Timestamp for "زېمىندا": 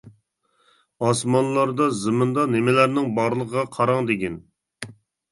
1.97-2.45